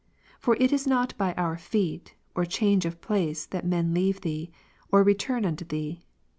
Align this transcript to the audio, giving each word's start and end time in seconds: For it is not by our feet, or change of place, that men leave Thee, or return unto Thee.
For 0.39 0.55
it 0.59 0.73
is 0.73 0.87
not 0.87 1.15
by 1.15 1.33
our 1.35 1.57
feet, 1.59 2.15
or 2.33 2.43
change 2.43 2.87
of 2.87 3.01
place, 3.01 3.45
that 3.45 3.67
men 3.67 3.93
leave 3.93 4.21
Thee, 4.21 4.49
or 4.91 5.03
return 5.03 5.45
unto 5.45 5.63
Thee. 5.63 6.01